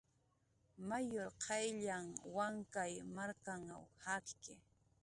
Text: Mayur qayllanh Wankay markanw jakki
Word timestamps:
Mayur 0.87 1.27
qayllanh 1.43 2.09
Wankay 2.35 2.93
markanw 3.15 3.79
jakki 4.03 4.53